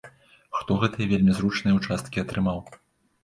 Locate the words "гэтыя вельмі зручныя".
0.83-1.77